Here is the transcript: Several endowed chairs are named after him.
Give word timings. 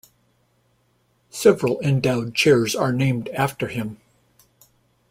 Several 1.29 1.79
endowed 1.81 2.33
chairs 2.33 2.75
are 2.75 2.91
named 2.91 3.29
after 3.29 3.67
him. 3.67 3.97